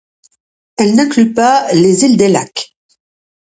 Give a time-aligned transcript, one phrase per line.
[0.77, 2.73] Elle n'inclut pas les îles des lacs.